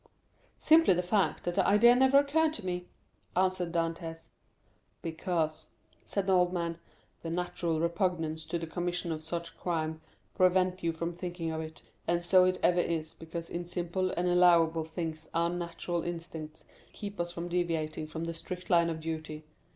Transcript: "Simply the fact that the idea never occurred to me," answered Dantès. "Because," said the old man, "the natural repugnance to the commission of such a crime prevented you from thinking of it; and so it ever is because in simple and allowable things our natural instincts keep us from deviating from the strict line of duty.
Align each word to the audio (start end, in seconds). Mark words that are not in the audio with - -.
"Simply 0.57 0.95
the 0.95 1.03
fact 1.03 1.43
that 1.43 1.53
the 1.53 1.67
idea 1.67 1.93
never 1.95 2.17
occurred 2.17 2.53
to 2.53 2.65
me," 2.65 2.87
answered 3.35 3.71
Dantès. 3.71 4.29
"Because," 5.03 5.67
said 6.03 6.25
the 6.25 6.33
old 6.33 6.51
man, 6.51 6.79
"the 7.21 7.29
natural 7.29 7.79
repugnance 7.79 8.43
to 8.45 8.57
the 8.57 8.65
commission 8.65 9.11
of 9.11 9.21
such 9.21 9.49
a 9.51 9.57
crime 9.57 10.01
prevented 10.33 10.81
you 10.81 10.91
from 10.91 11.13
thinking 11.13 11.51
of 11.51 11.61
it; 11.61 11.83
and 12.07 12.25
so 12.25 12.45
it 12.45 12.57
ever 12.63 12.81
is 12.81 13.13
because 13.13 13.47
in 13.47 13.63
simple 13.67 14.09
and 14.17 14.27
allowable 14.27 14.85
things 14.85 15.29
our 15.35 15.51
natural 15.51 16.01
instincts 16.01 16.65
keep 16.93 17.19
us 17.19 17.31
from 17.31 17.47
deviating 17.47 18.07
from 18.07 18.23
the 18.23 18.33
strict 18.33 18.71
line 18.71 18.89
of 18.89 18.99
duty. 19.01 19.45